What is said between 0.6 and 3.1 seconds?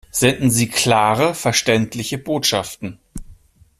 klare, verständliche Botschaften!